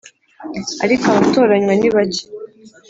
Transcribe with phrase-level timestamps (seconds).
[0.85, 2.23] ariko abatoranywa ni bake